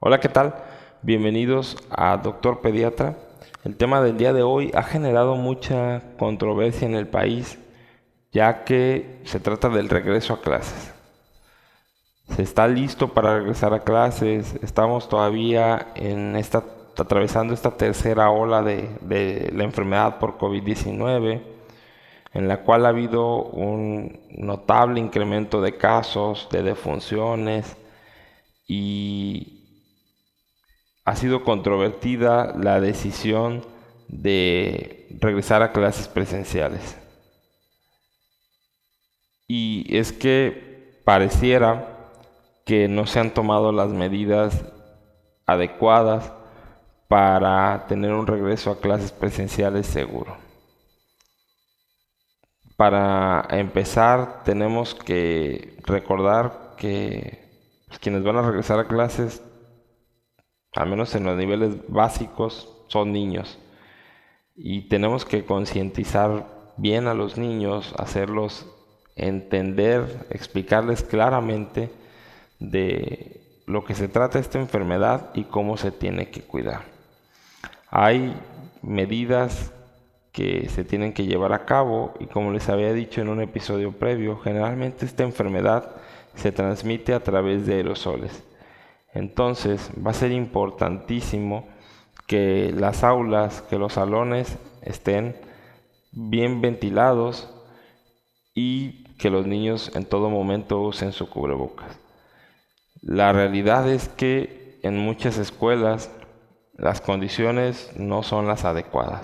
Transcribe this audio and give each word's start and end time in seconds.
Hola, 0.00 0.20
¿qué 0.20 0.28
tal? 0.28 0.54
Bienvenidos 1.02 1.76
a 1.90 2.16
Doctor 2.18 2.60
Pediatra. 2.60 3.16
El 3.64 3.76
tema 3.76 4.00
del 4.00 4.16
día 4.16 4.32
de 4.32 4.44
hoy 4.44 4.70
ha 4.74 4.84
generado 4.84 5.34
mucha 5.34 6.02
controversia 6.20 6.86
en 6.86 6.94
el 6.94 7.08
país, 7.08 7.58
ya 8.30 8.62
que 8.62 9.20
se 9.24 9.40
trata 9.40 9.68
del 9.70 9.88
regreso 9.88 10.34
a 10.34 10.40
clases. 10.40 10.94
Se 12.28 12.42
está 12.42 12.68
listo 12.68 13.08
para 13.08 13.40
regresar 13.40 13.74
a 13.74 13.82
clases, 13.82 14.54
estamos 14.62 15.08
todavía 15.08 15.88
atravesando 16.96 17.52
esta 17.52 17.72
tercera 17.76 18.30
ola 18.30 18.62
de, 18.62 18.88
de 19.00 19.50
la 19.52 19.64
enfermedad 19.64 20.20
por 20.20 20.38
COVID-19, 20.38 21.42
en 22.34 22.46
la 22.46 22.58
cual 22.58 22.86
ha 22.86 22.90
habido 22.90 23.42
un 23.42 24.20
notable 24.30 25.00
incremento 25.00 25.60
de 25.60 25.76
casos, 25.76 26.46
de 26.52 26.62
defunciones 26.62 27.76
y 28.68 29.57
ha 31.08 31.16
sido 31.16 31.42
controvertida 31.42 32.52
la 32.54 32.82
decisión 32.82 33.64
de 34.08 35.06
regresar 35.20 35.62
a 35.62 35.72
clases 35.72 36.06
presenciales. 36.06 36.98
Y 39.46 39.86
es 39.96 40.12
que 40.12 41.00
pareciera 41.06 42.10
que 42.66 42.88
no 42.88 43.06
se 43.06 43.20
han 43.20 43.32
tomado 43.32 43.72
las 43.72 43.88
medidas 43.88 44.66
adecuadas 45.46 46.30
para 47.08 47.86
tener 47.88 48.12
un 48.12 48.26
regreso 48.26 48.70
a 48.70 48.78
clases 48.78 49.10
presenciales 49.10 49.86
seguro. 49.86 50.36
Para 52.76 53.46
empezar, 53.48 54.42
tenemos 54.44 54.94
que 54.94 55.78
recordar 55.86 56.74
que 56.76 57.48
pues, 57.86 57.98
quienes 57.98 58.22
van 58.22 58.36
a 58.36 58.42
regresar 58.42 58.78
a 58.78 58.88
clases 58.88 59.42
al 60.74 60.88
menos 60.88 61.14
en 61.14 61.24
los 61.24 61.36
niveles 61.36 61.76
básicos, 61.88 62.74
son 62.88 63.12
niños. 63.12 63.58
Y 64.56 64.88
tenemos 64.88 65.24
que 65.24 65.44
concientizar 65.44 66.46
bien 66.76 67.06
a 67.06 67.14
los 67.14 67.38
niños, 67.38 67.94
hacerlos 67.98 68.66
entender, 69.16 70.26
explicarles 70.30 71.02
claramente 71.02 71.90
de 72.58 73.62
lo 73.66 73.84
que 73.84 73.94
se 73.94 74.08
trata 74.08 74.38
esta 74.38 74.58
enfermedad 74.58 75.30
y 75.34 75.44
cómo 75.44 75.76
se 75.76 75.90
tiene 75.90 76.30
que 76.30 76.40
cuidar. 76.40 76.82
Hay 77.90 78.34
medidas 78.82 79.72
que 80.32 80.68
se 80.68 80.84
tienen 80.84 81.12
que 81.12 81.26
llevar 81.26 81.52
a 81.52 81.64
cabo 81.64 82.14
y 82.20 82.26
como 82.26 82.52
les 82.52 82.68
había 82.68 82.92
dicho 82.92 83.20
en 83.20 83.28
un 83.28 83.40
episodio 83.40 83.92
previo, 83.92 84.38
generalmente 84.38 85.04
esta 85.04 85.24
enfermedad 85.24 85.96
se 86.34 86.52
transmite 86.52 87.12
a 87.12 87.20
través 87.20 87.66
de 87.66 87.74
aerosoles. 87.74 88.44
Entonces 89.18 89.90
va 90.04 90.12
a 90.12 90.14
ser 90.14 90.30
importantísimo 90.30 91.66
que 92.28 92.72
las 92.72 93.02
aulas, 93.02 93.62
que 93.62 93.76
los 93.76 93.94
salones 93.94 94.58
estén 94.82 95.34
bien 96.12 96.60
ventilados 96.60 97.52
y 98.54 99.04
que 99.14 99.30
los 99.30 99.44
niños 99.44 99.90
en 99.96 100.04
todo 100.04 100.30
momento 100.30 100.80
usen 100.80 101.12
su 101.12 101.28
cubrebocas. 101.28 101.98
La 103.02 103.32
realidad 103.32 103.90
es 103.90 104.08
que 104.08 104.78
en 104.84 104.96
muchas 104.96 105.36
escuelas 105.38 106.12
las 106.74 107.00
condiciones 107.00 107.90
no 107.96 108.22
son 108.22 108.46
las 108.46 108.64
adecuadas. 108.64 109.22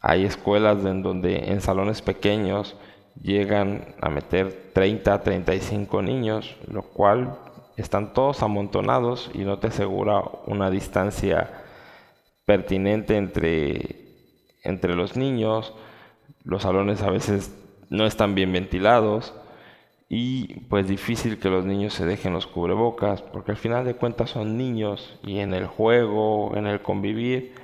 Hay 0.00 0.24
escuelas 0.24 0.84
en 0.84 1.02
donde 1.02 1.50
en 1.50 1.60
salones 1.60 2.02
pequeños 2.02 2.76
llegan 3.20 3.96
a 4.00 4.10
meter 4.10 4.70
30 4.72 5.12
a 5.12 5.22
35 5.22 6.02
niños, 6.02 6.56
lo 6.68 6.82
cual 6.82 7.51
están 7.76 8.12
todos 8.12 8.42
amontonados 8.42 9.30
y 9.34 9.38
no 9.38 9.58
te 9.58 9.68
asegura 9.68 10.22
una 10.46 10.70
distancia 10.70 11.50
pertinente 12.44 13.16
entre, 13.16 14.06
entre 14.62 14.94
los 14.94 15.16
niños. 15.16 15.74
Los 16.44 16.62
salones 16.62 17.02
a 17.02 17.10
veces 17.10 17.54
no 17.88 18.06
están 18.06 18.34
bien 18.34 18.52
ventilados 18.52 19.34
y 20.08 20.60
pues 20.68 20.86
difícil 20.86 21.38
que 21.38 21.48
los 21.48 21.64
niños 21.64 21.94
se 21.94 22.04
dejen 22.04 22.34
los 22.34 22.46
cubrebocas 22.46 23.22
porque 23.22 23.52
al 23.52 23.56
final 23.56 23.84
de 23.84 23.94
cuentas 23.94 24.30
son 24.30 24.58
niños 24.58 25.18
y 25.22 25.38
en 25.38 25.54
el 25.54 25.66
juego, 25.66 26.52
en 26.56 26.66
el 26.66 26.82
convivir 26.82 27.54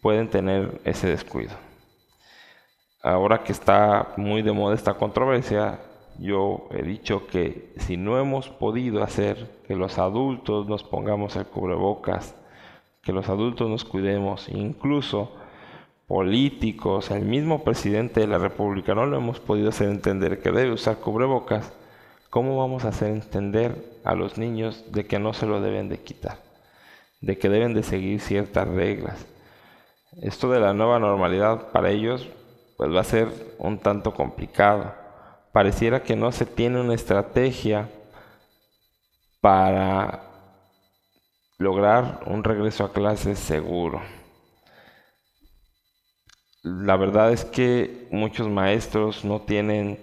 pueden 0.00 0.30
tener 0.30 0.80
ese 0.84 1.08
descuido. 1.08 1.52
Ahora 3.02 3.42
que 3.42 3.52
está 3.52 4.12
muy 4.16 4.42
de 4.42 4.52
moda 4.52 4.74
esta 4.74 4.94
controversia, 4.94 5.80
yo 6.18 6.68
he 6.70 6.82
dicho 6.82 7.26
que 7.26 7.72
si 7.78 7.96
no 7.96 8.18
hemos 8.18 8.48
podido 8.48 9.02
hacer 9.02 9.60
que 9.66 9.76
los 9.76 9.98
adultos 9.98 10.66
nos 10.66 10.82
pongamos 10.82 11.36
el 11.36 11.46
cubrebocas, 11.46 12.34
que 13.02 13.12
los 13.12 13.28
adultos 13.28 13.68
nos 13.68 13.84
cuidemos, 13.84 14.48
incluso 14.48 15.32
políticos, 16.06 17.10
el 17.10 17.24
mismo 17.24 17.64
presidente 17.64 18.20
de 18.20 18.26
la 18.26 18.38
República, 18.38 18.94
no 18.94 19.06
lo 19.06 19.16
hemos 19.16 19.40
podido 19.40 19.68
hacer 19.68 19.88
entender 19.88 20.40
que 20.40 20.52
debe 20.52 20.72
usar 20.72 20.98
cubrebocas, 20.98 21.72
¿cómo 22.30 22.56
vamos 22.56 22.84
a 22.84 22.88
hacer 22.88 23.10
entender 23.10 24.00
a 24.04 24.14
los 24.14 24.38
niños 24.38 24.84
de 24.92 25.06
que 25.06 25.18
no 25.18 25.32
se 25.32 25.46
lo 25.46 25.60
deben 25.60 25.88
de 25.88 25.98
quitar? 25.98 26.38
De 27.20 27.38
que 27.38 27.48
deben 27.48 27.74
de 27.74 27.82
seguir 27.82 28.20
ciertas 28.20 28.68
reglas. 28.68 29.26
Esto 30.22 30.50
de 30.50 30.60
la 30.60 30.72
nueva 30.72 30.98
normalidad 30.98 31.70
para 31.72 31.90
ellos 31.90 32.28
pues 32.76 32.94
va 32.94 33.00
a 33.00 33.04
ser 33.04 33.28
un 33.58 33.78
tanto 33.78 34.14
complicado 34.14 35.05
pareciera 35.56 36.02
que 36.02 36.16
no 36.16 36.32
se 36.32 36.44
tiene 36.44 36.82
una 36.82 36.92
estrategia 36.92 37.88
para 39.40 40.20
lograr 41.56 42.20
un 42.26 42.44
regreso 42.44 42.84
a 42.84 42.92
clases 42.92 43.38
seguro. 43.38 44.02
La 46.62 46.98
verdad 46.98 47.32
es 47.32 47.46
que 47.46 48.06
muchos 48.10 48.50
maestros 48.50 49.24
no 49.24 49.40
tienen 49.40 49.98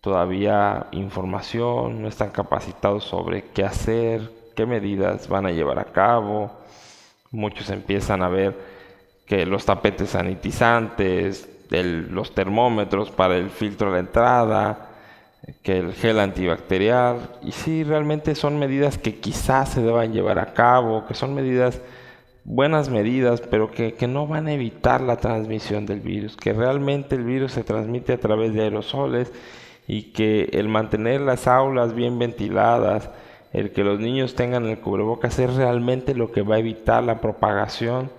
todavía 0.00 0.88
información, 0.90 2.02
no 2.02 2.08
están 2.08 2.30
capacitados 2.30 3.04
sobre 3.04 3.52
qué 3.52 3.62
hacer, 3.62 4.32
qué 4.56 4.66
medidas 4.66 5.28
van 5.28 5.46
a 5.46 5.52
llevar 5.52 5.78
a 5.78 5.92
cabo. 5.92 6.50
Muchos 7.30 7.70
empiezan 7.70 8.20
a 8.20 8.28
ver 8.28 8.58
que 9.28 9.46
los 9.46 9.64
tapetes 9.64 10.10
sanitizantes, 10.10 11.51
los 11.82 12.34
termómetros 12.34 13.10
para 13.10 13.36
el 13.36 13.50
filtro 13.50 13.88
de 13.88 13.94
la 13.94 14.00
entrada, 14.00 14.88
que 15.62 15.78
el 15.78 15.92
gel 15.94 16.20
antibacterial. 16.20 17.30
Y 17.42 17.52
sí, 17.52 17.84
realmente 17.84 18.34
son 18.34 18.58
medidas 18.58 18.98
que 18.98 19.16
quizás 19.16 19.70
se 19.70 19.82
deban 19.82 20.12
llevar 20.12 20.38
a 20.38 20.52
cabo, 20.52 21.06
que 21.06 21.14
son 21.14 21.34
medidas, 21.34 21.80
buenas 22.44 22.88
medidas, 22.88 23.40
pero 23.40 23.70
que, 23.70 23.94
que 23.94 24.06
no 24.06 24.26
van 24.26 24.48
a 24.48 24.52
evitar 24.52 25.00
la 25.00 25.16
transmisión 25.16 25.86
del 25.86 26.00
virus, 26.00 26.36
que 26.36 26.52
realmente 26.52 27.14
el 27.16 27.24
virus 27.24 27.52
se 27.52 27.64
transmite 27.64 28.12
a 28.12 28.20
través 28.20 28.52
de 28.54 28.62
aerosoles 28.62 29.32
y 29.86 30.12
que 30.12 30.50
el 30.52 30.68
mantener 30.68 31.20
las 31.20 31.46
aulas 31.46 31.94
bien 31.94 32.18
ventiladas, 32.18 33.10
el 33.52 33.72
que 33.72 33.84
los 33.84 34.00
niños 34.00 34.34
tengan 34.34 34.66
el 34.66 34.78
cubrebocas 34.78 35.38
es 35.38 35.54
realmente 35.54 36.14
lo 36.14 36.32
que 36.32 36.42
va 36.42 36.56
a 36.56 36.60
evitar 36.60 37.02
la 37.02 37.20
propagación 37.20 38.10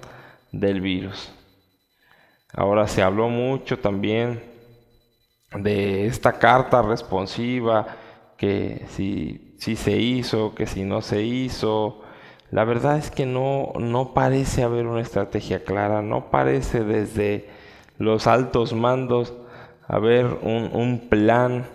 del 0.52 0.82
virus. 0.82 1.32
Ahora 2.54 2.88
se 2.88 3.02
habló 3.02 3.30
mucho 3.30 3.80
también 3.80 4.44
de 5.56 6.06
esta 6.06 6.34
carta 6.34 6.84
responsiva, 6.84 7.88
que 8.38 8.86
si, 8.90 9.56
si 9.60 9.76
se 9.76 9.98
hizo, 9.98 10.54
que 10.54 10.68
si 10.68 10.84
no 10.84 11.02
se 11.02 11.24
hizo. 11.24 12.02
La 12.52 12.64
verdad 12.64 12.98
es 12.98 13.10
que 13.10 13.26
no, 13.26 13.74
no 13.80 14.14
parece 14.14 14.64
haber 14.64 14.86
una 14.86 15.02
estrategia 15.02 15.64
clara, 15.64 16.04
no 16.04 16.30
parece 16.30 16.84
desde 16.84 17.50
los 17.98 18.28
altos 18.28 18.74
mandos 18.74 19.34
haber 19.88 20.26
un, 20.26 20.70
un 20.74 21.10
plan. 21.10 21.66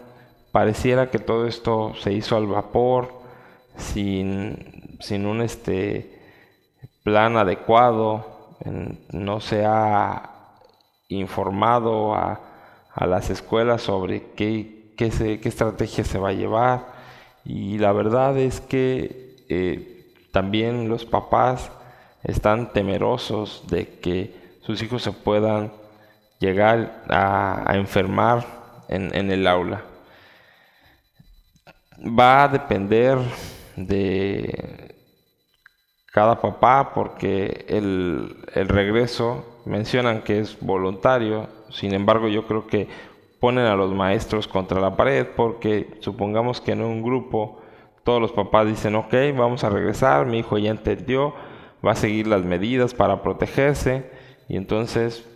Pareciera 0.53 1.11
que 1.11 1.19
todo 1.19 1.47
esto 1.47 1.93
se 2.00 2.12
hizo 2.12 2.37
al 2.37 2.47
vapor, 2.47 3.12
sin, 3.77 4.97
sin 5.00 5.27
un 5.27 5.43
este, 5.43 6.20
plan 7.03 7.37
adecuado, 7.37 8.55
no 9.12 9.41
se 9.41 9.64
ha 9.64 10.38
informado 11.08 12.14
a, 12.14 12.40
las 13.00 13.31
escuelas 13.31 13.82
sobre 13.82 14.32
qué, 14.32 14.93
qué, 14.96 15.40
estrategia 15.44 16.05
se 16.05 16.19
va 16.19 16.31
a 16.31 16.32
llevar 16.32 16.87
y 17.44 17.78
la 17.78 17.93
verdad 17.93 18.37
es 18.37 18.60
que 18.60 19.37
eh, 19.49 20.12
también 20.32 20.88
los 20.88 21.05
papás 21.05 21.70
están 22.25 22.72
temerosos 22.72 23.64
de 23.69 24.00
que 24.00 24.34
sus 24.62 24.82
hijos 24.82 25.02
se 25.02 25.12
puedan 25.12 25.70
llegar 26.40 27.05
a, 27.08 27.72
enfermar 27.75 28.44
en, 28.88 29.14
en, 29.14 29.31
el 29.31 29.46
aula. 29.46 29.84
Va 31.99 32.44
a 32.44 32.49
depender 32.49 33.19
de 33.76 34.96
cada 36.12 36.40
papá 36.40 36.93
porque 36.94 37.64
el, 37.69 38.44
el 38.55 38.69
regreso 38.69 39.57
mencionan 39.69 40.23
que 40.23 40.41
es 40.41 40.59
voluntario, 40.61 41.49
sin 41.70 41.94
embargo 41.94 42.29
yo 42.29 42.47
creo 42.47 42.67
que 42.67 42.88
ponen 43.38 43.67
a 43.67 43.76
los 43.76 43.94
maestros 43.94 44.49
contra 44.49 44.81
la 44.81 44.97
pared 44.97 45.26
porque 45.37 45.99
supongamos 46.00 46.61
que 46.61 46.73
en 46.73 46.82
un 46.82 47.03
grupo 47.03 47.61
todos 48.03 48.20
los 48.20 48.32
papás 48.32 48.67
dicen, 48.67 48.94
ok, 48.97 49.15
vamos 49.37 49.65
a 49.65 49.70
regresar, 49.70 50.26
mi 50.26 50.38
hijo 50.38 50.59
ya 50.59 50.70
entendió, 50.70 51.35
va 51.87 51.93
a 51.93 51.97
seguir 51.97 52.26
las 52.26 52.44
medidas 52.44 52.94
para 52.94 53.23
protegerse 53.23 54.11
y 54.49 54.56
entonces 54.56 55.29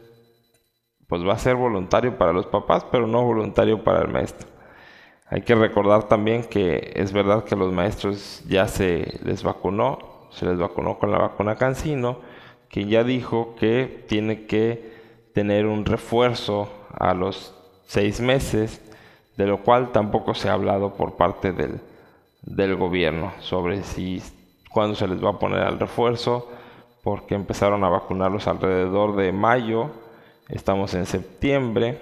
pues 1.07 1.23
va 1.27 1.35
a 1.35 1.39
ser 1.39 1.57
voluntario 1.57 2.17
para 2.17 2.33
los 2.33 2.47
papás, 2.47 2.87
pero 2.91 3.07
no 3.07 3.23
voluntario 3.23 3.85
para 3.85 4.01
el 4.01 4.09
maestro. 4.09 4.49
Hay 5.29 5.43
que 5.43 5.55
recordar 5.55 6.05
también 6.09 6.45
que 6.45 6.93
es 6.95 7.13
verdad 7.13 7.45
que 7.45 7.57
los 7.57 7.73
maestros 7.73 8.43
ya 8.49 8.67
se 8.67 9.21
les 9.23 9.43
vacunó, 9.43 10.29
se 10.31 10.47
les 10.47 10.59
vacunó 10.59 10.99
con 10.99 11.11
la 11.11 11.19
vacuna 11.19 11.57
Cancino, 11.57 12.21
que 12.73 12.87
ya 12.87 13.05
dijo 13.05 13.55
que 13.55 14.05
tiene 14.09 14.47
que 14.47 14.93
tener 15.35 15.67
un 15.67 15.85
refuerzo 15.85 16.73
a 16.99 17.13
los 17.13 17.55
seis 17.85 18.19
meses, 18.23 18.81
de 19.37 19.47
lo 19.47 19.63
cual 19.63 19.93
tampoco 19.93 20.33
se 20.33 20.49
ha 20.49 20.55
hablado 20.55 20.95
por 20.95 21.17
parte 21.17 21.53
del, 21.53 21.81
del 22.41 22.77
gobierno 22.77 23.35
sobre 23.41 23.83
si 23.83 24.23
cuándo 24.71 24.97
se 24.97 25.07
les 25.07 25.23
va 25.23 25.31
a 25.31 25.39
poner 25.39 25.61
al 25.61 25.79
refuerzo, 25.79 26.49
porque 27.05 27.35
empezaron 27.35 27.85
a 27.85 27.91
vacunarlos 27.91 28.49
alrededor 28.49 29.17
de 29.17 29.33
mayo, 29.33 29.91
estamos 30.49 30.95
en 30.95 31.05
septiembre, 31.05 32.01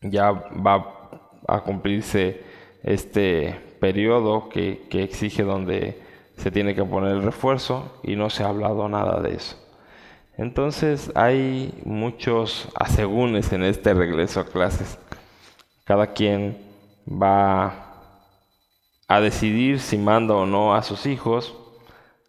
ya 0.00 0.32
va 0.32 1.20
a 1.46 1.60
cumplirse 1.60 2.42
este 2.82 3.54
periodo 3.78 4.48
que, 4.48 4.88
que 4.90 5.04
exige 5.04 5.44
donde 5.44 6.07
se 6.38 6.50
tiene 6.50 6.74
que 6.74 6.84
poner 6.84 7.12
el 7.12 7.22
refuerzo 7.22 8.00
y 8.02 8.16
no 8.16 8.30
se 8.30 8.44
ha 8.44 8.48
hablado 8.48 8.88
nada 8.88 9.20
de 9.20 9.34
eso. 9.34 9.56
Entonces 10.36 11.10
hay 11.16 11.74
muchos 11.84 12.68
asegúnes 12.76 13.52
en 13.52 13.64
este 13.64 13.92
regreso 13.92 14.40
a 14.40 14.46
clases. 14.46 14.98
Cada 15.84 16.12
quien 16.12 16.56
va 17.06 17.88
a 19.08 19.20
decidir 19.20 19.80
si 19.80 19.98
manda 19.98 20.34
o 20.34 20.46
no 20.46 20.74
a 20.74 20.82
sus 20.82 21.06
hijos. 21.06 21.56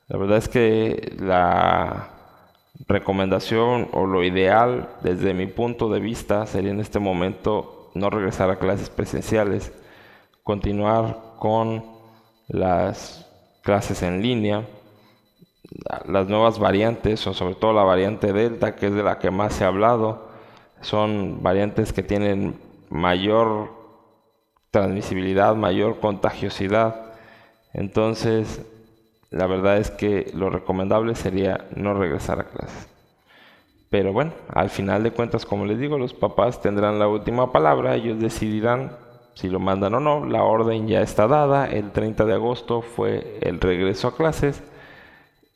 La 0.08 0.18
verdad 0.18 0.38
es 0.40 0.50
que 0.50 1.16
la 1.20 2.10
recomendación 2.88 3.90
o 3.94 4.08
lo 4.08 4.24
ideal 4.24 4.90
desde 5.04 5.36
mi 5.36 5.46
punto 5.46 5.90
de 5.90 6.00
vista 6.00 6.48
sería 6.48 6.72
en 6.72 6.80
este 6.80 6.98
momento 6.98 7.92
no 7.94 8.10
regresar 8.10 8.50
a 8.50 8.58
clases 8.58 8.90
presenciales, 8.90 9.72
continuar 10.44 11.36
con 11.38 11.86
las 12.48 13.29
clases 13.62 14.04
en 14.04 14.22
línea, 14.22 14.66
las 16.06 16.28
nuevas 16.28 16.60
variantes 16.60 17.26
o 17.28 17.34
sobre 17.34 17.56
todo 17.56 17.74
la 17.74 17.84
variante 17.84 18.34
Delta 18.34 18.76
que 18.76 18.88
es 18.88 18.94
de 18.94 19.04
la 19.04 19.20
que 19.20 19.32
más 19.32 19.54
se 19.54 19.64
ha 19.64 19.68
hablado, 19.68 20.30
son 20.82 21.44
variantes 21.44 21.94
que 21.94 22.04
tienen 22.04 22.60
mayor 22.90 23.70
transmisibilidad, 24.72 25.56
mayor 25.56 26.00
contagiosidad. 26.00 27.14
Entonces, 27.74 28.62
la 29.30 29.48
verdad 29.48 29.78
es 29.78 29.92
que 29.92 30.32
lo 30.34 30.50
recomendable 30.50 31.16
sería 31.16 31.66
no 31.76 31.94
regresar 31.94 32.40
a 32.40 32.46
clases. 32.46 32.88
Pero 33.90 34.14
bueno, 34.14 34.34
al 34.54 34.70
final 34.70 35.04
de 35.04 35.12
cuentas, 35.12 35.46
como 35.46 35.66
les 35.66 35.80
digo, 35.80 35.98
los 35.98 36.14
papás 36.14 36.62
tendrán 36.62 37.00
la 37.00 37.08
última 37.08 37.52
palabra, 37.52 37.96
ellos 37.96 38.20
decidirán 38.20 38.96
si 39.40 39.48
lo 39.48 39.60
mandan 39.60 39.94
o 39.96 40.00
no. 40.02 40.26
La 40.26 40.44
orden 40.44 40.88
ya 40.88 41.02
está 41.02 41.28
dada, 41.28 41.66
el 41.66 41.92
30 41.92 42.26
de 42.26 42.34
agosto 42.34 42.82
fue 42.82 43.40
el 43.42 43.62
regreso 43.62 44.10
a 44.10 44.16
clases 44.16 44.62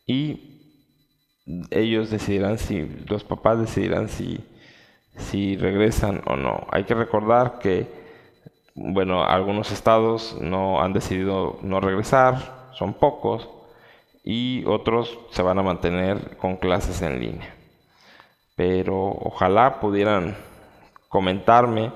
y 0.06 0.50
ellos 1.70 2.10
decidirán 2.10 2.58
si, 2.58 2.88
los 3.10 3.26
papás 3.26 3.60
decidirán 3.60 4.08
si, 4.08 4.40
si 5.18 5.58
regresan 5.58 6.22
o 6.26 6.38
no. 6.38 6.66
Hay 6.72 6.86
que 6.86 6.96
recordar 6.96 7.60
que 7.60 7.88
bueno, 8.76 9.24
algunos 9.24 9.72
estados 9.72 10.38
no 10.40 10.82
han 10.82 10.94
decidido 10.94 11.60
no 11.62 11.82
regresar, 11.82 12.70
son 12.74 12.94
pocos, 12.94 13.50
y 14.24 14.64
otros 14.66 15.20
se 15.32 15.44
van 15.44 15.60
a 15.60 15.64
mantener 15.64 16.38
con 16.38 16.56
clases 16.56 17.02
en 17.02 17.20
línea. 17.20 17.54
Pero 18.56 19.10
ojalá 19.10 19.82
pudieran 19.82 20.38
comentarme 21.10 21.92